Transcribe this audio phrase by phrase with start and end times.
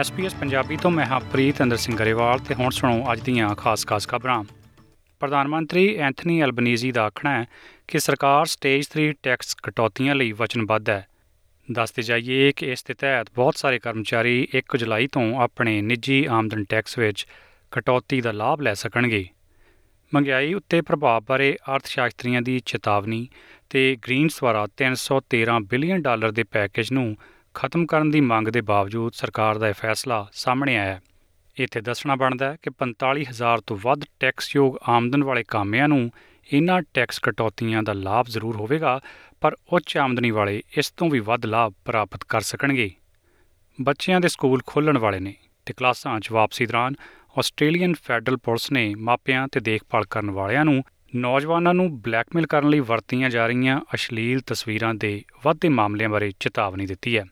[0.00, 4.08] SBS Punjabi ਤੋਂ ਮੈਂ ਹਾਂ ਪ੍ਰੀਤ ਅੰਦਰ ਸਿੰਘ ਗਰੇਵਾਲ ਤੇ ਹੁਣ ਸੁਣੋ ਅੱਜ ਦੀਆਂ ਖਾਸ-ਖਾਸ
[4.08, 4.44] ਖਬਰਾਂ।
[5.20, 7.46] ਪ੍ਰਧਾਨ ਮੰਤਰੀ ਐਂਥਨੀ ਐਲਬਨੀਜ਼ੀ ਦਾ ਆਖਣਾ ਹੈ
[7.88, 11.06] ਕਿ ਸਰਕਾਰ ਸਟੇਜ 3 ਟੈਕਸ ਕਟੌਤੀਆਂ ਲਈ ਵਚਨਬੱਧ ਹੈ।
[11.72, 16.64] ਦੱਸਦੇ ਜਾਈਏ ਕਿ ਇਸ ਦੇ ਤਹਿਤ ਬਹੁਤ ਸਾਰੇ ਕਰਮਚਾਰੀ 1 ਜੁਲਾਈ ਤੋਂ ਆਪਣੇ ਨਿੱਜੀ ਆਮਦਨ
[16.64, 17.26] ਟੈਕਸ ਵਿੱਚ
[17.70, 19.28] ਕਟੌਤੀ ਦਾ ਲਾਭ ਲੈ ਸਕਣਗੇ।
[20.14, 23.28] ਮਹਿੰਗਾਈ ਉੱਤੇ ਪ੍ਰਭਾਵ ਬਾਰੇ ਅਰਥਸ਼ਾਸਤਰੀਆਂ ਦੀ ਚੇਤਾਵਨੀ
[23.70, 27.16] ਤੇ ਗ੍ਰੀਨਸ ਦੁਆਰਾ 313 ਬਿਲੀਅਨ ਡਾਲਰ ਦੇ ਪੈਕੇਜ ਨੂੰ
[27.54, 31.00] ਖਤਮ ਕਰਨ ਦੀ ਮੰਗ ਦੇ ਬਾਵਜੂਦ ਸਰਕਾਰ ਦਾ ਇਹ ਫੈਸਲਾ ਸਾਹਮਣੇ ਆਇਆ ਹੈ।
[31.56, 36.10] ਇੱਥੇ ਦੱਸਣਾ ਬਣਦਾ ਹੈ ਕਿ 45000 ਤੋਂ ਵੱਧ ਟੈਕਸਯੋਗ ਆਮਦਨ ਵਾਲੇ ਕਾਮਿਆਂ ਨੂੰ
[36.52, 39.00] ਇਨ੍ਹਾਂ ਟੈਕਸ ਕਟੌਤੀਆਂ ਦਾ ਲਾਭ ਜ਼ਰੂਰ ਹੋਵੇਗਾ,
[39.40, 42.90] ਪਰ ਉੱਚ ਆਮਦਨੀ ਵਾਲੇ ਇਸ ਤੋਂ ਵੀ ਵੱਧ ਲਾਭ ਪ੍ਰਾਪਤ ਕਰ ਸਕਣਗੇ।
[43.80, 45.34] ਬੱਚਿਆਂ ਦੇ ਸਕੂਲ ਖੋਲ੍ਹਣ ਵਾਲੇ ਨੇ
[45.66, 46.94] ਤੇ ਕਲਾਸਾਂ 'ਚ ਵਾਪਸੀ ਦੌਰਾਨ
[47.38, 50.82] ਆਸਟ੍ਰੇਲੀਅਨ ਫੈਡਰਲ ਪੁਲਿਸ ਨੇ ਮਾਪਿਆਂ ਤੇ ਦੇਖਭਾਲ ਕਰਨ ਵਾਲਿਆਂ ਨੂੰ
[51.16, 56.86] ਨੌਜਵਾਨਾਂ ਨੂੰ ਬਲੈਕਮੇਲ ਕਰਨ ਲਈ ਵਰਤੀਆਂ ਜਾ ਰਹੀਆਂ ਅਸ਼ਲੀਲ ਤਸਵੀਰਾਂ ਦੇ ਵੱਧਦੇ ਮਾਮਲਿਆਂ ਬਾਰੇ ਚੇਤਾਵਨੀ
[56.86, 57.24] ਦਿੱਤੀ ਹੈ।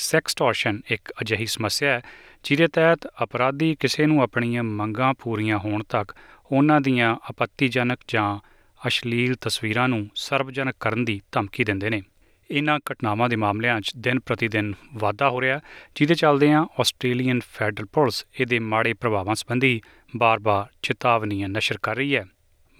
[0.00, 2.02] ਸੈਕਸਟੋਰਸ਼ਨ ਇੱਕ ਅਜਿਹੀ ਸਮੱਸਿਆ ਹੈ,
[2.44, 6.12] ਜਿਹਦੇ ਤਹਿਤ ਅਪਰਾਧੀ ਕਿਸੇ ਨੂੰ ਆਪਣੀਆਂ ਮੰਗਾਂ ਪੂਰੀਆਂ ਹੋਣ ਤੱਕ
[6.52, 8.38] ਉਹਨਾਂ ਦੀਆਂ ਆਪੱਤੀਜਨਕ ਜਾਂ
[8.80, 12.02] ਅਸ਼ਲੀਲ ਤਸਵੀਰਾਂ ਨੂੰ ਸਰਵਜਨਕ ਕਰਨ ਦੀ ਧਮਕੀ ਦਿੰਦੇ ਨੇ।
[12.50, 15.60] ਇਨ੍ਹਾਂ ਘਟਨਾਵਾਂ ਦੇ ਮਾਮਲਿਆਂ 'ਚ ਦਿਨ ਪ੍ਰਤੀ ਦਿਨ ਵਾਧਾ ਹੋ ਰਿਹਾ
[15.96, 19.80] ਜਿਹਦੇ ਚੱਲਦਿਆਂ ਆਸਟ੍ਰੇਲੀਅਨ ਫੈਡਰਲ ਪੁਲਿਸ ਇਹਦੇ ਮਾੜੇ ਪ੍ਰਭਾਵਾਂ ਸੰਬੰਧੀ
[20.14, 22.24] ਬਾਰ-ਬਾਰ ਚੇਤਾਵਨੀਆਂ ਨਸ਼ਰ ਕਰ ਰਹੀ ਹੈ।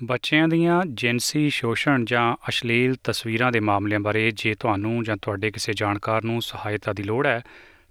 [0.05, 5.73] ਬੱਚਿਆਂ ਦੀਆਂ ਜਿੰਸੀ ਸ਼ੋਸ਼ਣ ਜਾਂ ਅਸ਼ਲੀਲ ਤਸਵੀਰਾਂ ਦੇ ਮਾਮਲਿਆਂ ਬਾਰੇ ਜੇ ਤੁਹਾਨੂੰ ਜਾਂ ਤੁਹਾਡੇ ਕਿਸੇ
[5.73, 7.43] ਜਾਣਕਾਰ ਨੂੰ ਸਹਾਇਤਾ ਦੀ ਲੋੜ ਹੈ,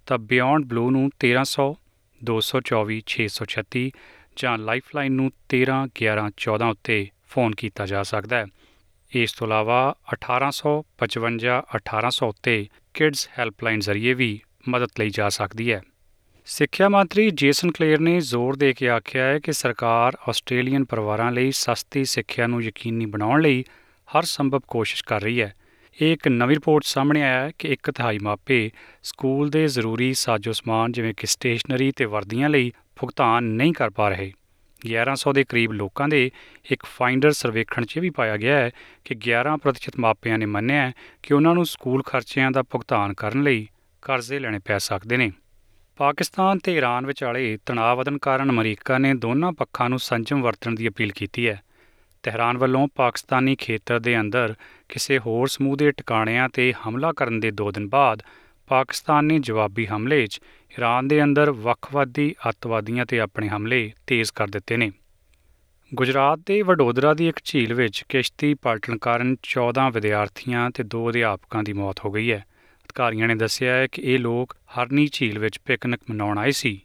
[0.05, 1.75] ਤਾਂ ਬਿਯੋਂਡ ਬਲੂ ਨੂੰ 1300
[2.23, 3.89] 224 636
[4.35, 8.45] ਜਾਂ ਲਾਈਫਲਾਈਨ ਨੂੰ 13 11 14 ਉੱਤੇ ਫੋਨ ਕੀਤਾ ਜਾ ਸਕਦਾ ਹੈ।
[9.11, 15.81] ਇਸ ਤੋਂ ਇਲਾਵਾ 1855 1800 ਉੱਤੇ ਕਿਡਜ਼ ਹੈਲਪਲਾਈਨ ਜ਼ਰੀਏ ਵੀ ਮਦਦ ਲਈ ਜਾ ਸਕਦੀ ਹੈ।
[16.51, 21.51] ਸਿੱਖਿਆ ਮੰਤਰੀ ਜੇਸਨ ਕਲੇਅਰ ਨੇ ਜ਼ੋਰ ਦੇ ਕੇ ਆਖਿਆ ਹੈ ਕਿ ਸਰਕਾਰ ਆਸਟ੍ਰੇਲੀਅਨ ਪਰਿਵਾਰਾਂ ਲਈ
[21.51, 23.63] ਸਸਤੀ ਸਿੱਖਿਆ ਨੂੰ ਯਕੀਨੀ ਬਣਾਉਣ ਲਈ
[24.17, 25.55] ਹਰ ਸੰਭਵ ਕੋਸ਼ਿਸ਼ ਕਰ ਰਹੀ ਹੈ।
[26.01, 28.71] ਇਹ ਇੱਕ ਨਵੀਂ ਰਿਪੋਰਟ ਸਾਹਮਣੇ ਆਇਆ ਹੈ ਕਿ ਇੱਕ ਤਿਹਾਈ ਮਾਪੇ
[29.03, 34.33] ਸਕੂਲ ਦੇ ਜ਼ਰੂਰੀ ਸਾਜ਼ੋ-ਸਮਾਨ ਜਿਵੇਂ ਕਿ ਸਟੇਸ਼ਨਰੀ ਤੇ ਵਰਦੀਆਂ ਲਈ ਭੁਗਤਾਨ ਨਹੀਂ ਕਰ ਪਾ ਰਹੇ।
[34.89, 36.31] 1100 ਦੇ ਕਰੀਬ ਲੋਕਾਂ ਦੇ
[36.71, 38.71] ਇੱਕ ਫਾਈਂਡਰ ਸਰਵੇਖਣ 'ਚ ਵੀ ਪਾਇਆ ਗਿਆ ਹੈ
[39.05, 40.91] ਕਿ 11% ਮਾਪਿਆਂ ਨੇ ਮੰਨਿਆ
[41.23, 43.67] ਕਿ ਉਹਨਾਂ ਨੂੰ ਸਕੂਲ ਖਰਚਿਆਂ ਦਾ ਭੁਗਤਾਨ ਕਰਨ ਲਈ
[44.01, 45.31] ਕਰਜ਼ੇ ਲੈਣੇ ਪੈ ਸਕਦੇ ਨੇ।
[45.99, 50.87] ਪਾਕਿਸਤਾਨ ਤੇ ਈਰਾਨ ਵਿਚਾਲੇ ਤਣਾਅ ਵਧਣ ਕਾਰਨ ਅਮਰੀਕਾ ਨੇ ਦੋਨਾਂ ਪੱਖਾਂ ਨੂੰ ਸੰਜਮ ਵਰਤਣ ਦੀ
[50.87, 51.63] ਅਪੀਲ ਕੀਤੀ ਹੈ।
[52.23, 54.55] ਤਹਿਰਾਨ ਵੱਲੋਂ ਪਾਕਿਸਤਾਨੀ ਖੇਤਰ ਦੇ ਅੰਦਰ
[54.89, 58.23] ਕਿਸੇ ਹੋਰ ਸਮੂਹ ਦੇ ਟਿਕਾਣਿਆਂ ਤੇ ਹਮਲਾ ਕਰਨ ਦੇ 2 ਦਿਨ ਬਾਅਦ
[58.67, 60.39] ਪਾਕਿਸਤਾਨ ਨੇ ਜਵਾਬੀ ਹਮਲੇ 'ਚ
[60.71, 64.91] ਈਰਾਨ ਦੇ ਅੰਦਰ ਵੱਖਵਾਦੀ ਅੱਤਵਾਦੀਆਂ ਤੇ ਆਪਣੇ ਹਮਲੇ ਤੇਜ਼ ਕਰ ਦਿੱਤੇ ਨੇ।
[65.93, 71.63] ਗੁਜਰਾਤ ਦੇ ਵਡੋਦਰਾ ਦੀ ਇੱਕ ਝੀਲ ਵਿੱਚ ਕਿਸ਼ਤੀ ਪਲਟਣ ਕਾਰਨ 14 ਵਿਦਿਆਰਥੀਆਂ ਤੇ 2 ਅਧਿਆਪਕਾਂ
[71.63, 72.45] ਦੀ ਮੌਤ ਹੋ ਗਈ ਹੈ।
[72.99, 76.81] ਅਧਿਕਾਰੀਆਂ ਨੇ ਦੱਸਿਆ ਹੈ ਕਿ ਇਹ ਲੋਕ ਹਰਨੀ ਝੀਲ ਵਿੱਚ ਪਿਕਨਿਕ ਮਨਾਉਣ ਆਏ ਸੀ।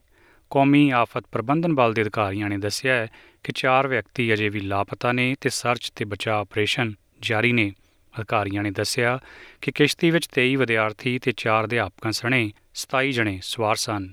[0.51, 3.09] ਕੌਮੀ ਆਫਤ ਪ੍ਰਬੰਧਨ ਬਲ ਦੇ ਅਧਿਕਾਰੀਆਂ ਨੇ ਦੱਸਿਆ ਹੈ
[3.45, 7.73] ਕਿ ਚਾਰ ਵਿਅਕਤੀ ਅਜੇ ਵੀ ਲਾਪਤਾ ਨੇ ਤੇ ਸਰਚ ਤੇ ਬਚਾਅ ਆਪਰੇਸ਼ਨ ਜਾਰੀ ਨੇ।
[8.15, 9.19] ਅਧਿਕਾਰੀਆਂ ਨੇ ਦੱਸਿਆ
[9.63, 14.13] ਕਿ ਕਿਸ਼ਤੀ ਵਿੱਚ 23 ਵਿਦਿਆਰਥੀ ਤੇ 4 ਅਧਿਆਪਕਾਂ ਸਣੇ 27 ਜਣੇ ਸਵਾਰ ਸਨ।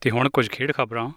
[0.00, 1.10] ਤੇ ਹੁਣ ਕੁਝ ਖੇਡ ਖਬਰਾਂ।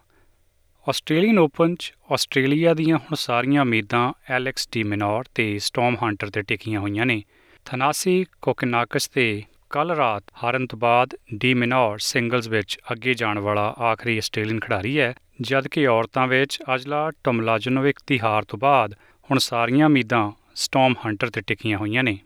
[0.90, 6.42] ਆਸਟ੍ਰੇਲੀਅਨ ਓਪਨ 'ਚ ਆਸਟ੍ਰੇਲੀਆ ਦੀਆਂ ਹੁਣ ਸਾਰੀਆਂ ਉਮੀਦਾਂ ਐਲੈਕਸ ਡੀ ਮਿਨੋਰ ਤੇ ਸਟਾਰਮ ਹੰਟਰ ਤੇ
[6.42, 7.24] ਟਿਕੀਆਂ ਹੋਈਆਂ ਨੇ।
[7.66, 9.44] ਥਨਾਸੀ ਕੋਕਿਨਾਕਸ ਤੇ
[9.75, 14.99] ਕੱਲ ਰਾਤ ਹਾਰਨ ਤੋਂ ਬਾਅਦ ਡੀ ਮਿਨੋਰ ਸਿੰਗਲਜ਼ ਵਿੱਚ ਅੱਗੇ ਜਾਣ ਵਾਲਾ ਆਖਰੀ ਆਸਟ੍ਰੇਲੀਅਨ ਖਿਡਾਰੀ
[14.99, 15.13] ਹੈ
[15.43, 18.95] ਜਦਕਿ ਔਰਤਾਂ ਵਿੱਚ ਅਜਲਾ ਟਮਲਾਜਨੋਵਿਕ ਦੀ ਹਾਰ ਤੋਂ ਬਾਅਦ
[19.31, 22.19] ਹੁਣ ਸਾਰੀਆਂ ਉਮੀਦਾਂ ਸਟਾਰਮ ਹੰਟਰ ਤੇ ਟਿਕੀਆਂ ਹੋਈਆਂ ਨੇ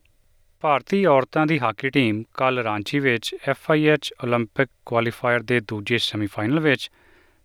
[0.63, 6.91] ਭਾਰਤੀ ਔਰਤਾਂ ਦੀ ਹਾਕੀ ਟੀਮ ਕੱਲ ਰਾਂਚੀ ਵਿੱਚ ਐਫਆਈਐਚ 올림픽 ਕੁਆਲੀਫਾਇਰ ਦੇ ਦੂਜੇ ਸੈਮੀਫਾਈਨਲ ਵਿੱਚ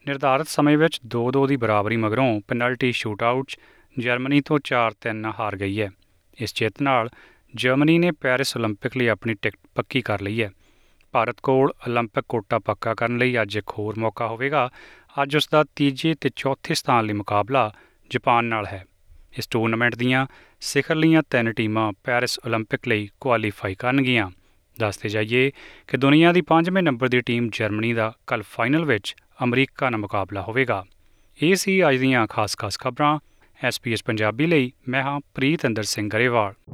[0.05, 3.57] ਨਿਰਧਾਰਤ ਸਮੇਂ ਵਿੱਚ 2-2 ਦੀ ਬਰਾਬਰੀ ਮਗਰੋਂ ਪੈਨਲਟੀ ਸ਼ੂਟਆਊਟ 'ਚ
[3.97, 5.89] ਜਰਮਨੀ ਤੋਂ 4-3 ਨਾਲ ਹਾਰ ਗਈ ਹੈ
[6.37, 7.09] ਇਸ ਜਿੱਤ ਨਾਲ
[7.54, 10.50] ਜਰਮਨੀ ਨੇ ਪੈਰਿਸ ਓਲੰਪਿਕ ਲਈ ਆਪਣੀ ਟਿਕਟ ਪੱਕੀ ਕਰ ਲਈ ਹੈ।
[11.12, 14.70] ਭਾਰਤ ਕੋਲ ਓਲੰਪਿਕ ਕੋਟਾ ਪੱਕਾ ਕਰਨ ਲਈ ਅੱਜ ਇੱਕ ਹੋਰ ਮੌਕਾ ਹੋਵੇਗਾ।
[15.22, 17.72] ਅੱਜ ਉਸ ਦਾ ਤੀਜੇ ਤੇ ਚੌਥੇ ਸਥਾਨ ਲਈ ਮੁਕਾਬਲਾ
[18.10, 18.84] ਜਾਪਾਨ ਨਾਲ ਹੈ।
[19.38, 20.26] ਇਸ ਟੂਰਨਾਮੈਂਟ ਦੀਆਂ
[20.60, 24.30] ਸਿਖਰਲੀਆਂ ਤਿੰਨ ਟੀਮਾਂ ਪੈਰਿਸ ਓਲੰਪਿਕ ਲਈ ਕੁਆਲੀਫਾਈ ਕਰਨਗੀਆਂ।
[24.80, 25.50] ਦੱਸਦੇ ਜਾਈਏ
[25.88, 30.42] ਕਿ ਦੁਨੀਆ ਦੀ 5ਵੇਂ ਨੰਬਰ ਦੀ ਟੀਮ ਜਰਮਨੀ ਦਾ ਕੱਲ ਫਾਈਨਲ ਵਿੱਚ ਅਮਰੀਕਾ ਨਾਲ ਮੁਕਾਬਲਾ
[30.42, 30.84] ਹੋਵੇਗਾ।
[31.42, 33.18] ਇਹ ਸੀ ਅੱਜ ਦੀਆਂ ਖਾਸ-ਖਾਸ ਖਬਰਾਂ।
[33.64, 36.73] ਐਸਪੀਐਸ ਪੰਜਾਬੀ ਲਈ ਮੈਂ ਹਾਂ ਪ੍ਰੀਤ ਅੰਦਰ ਸਿੰਘ ਗਰੇਵਾਲ।